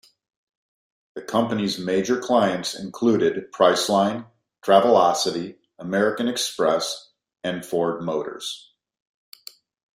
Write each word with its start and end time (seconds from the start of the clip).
The 1.13 1.21
company's 1.21 1.77
major 1.77 2.19
clients 2.19 2.73
included 2.73 3.51
Priceline, 3.51 4.25
Travelocity, 4.65 5.59
American 5.77 6.27
Express, 6.27 7.09
and 7.43 7.63
Ford 7.63 8.01
Motors. 8.01 8.71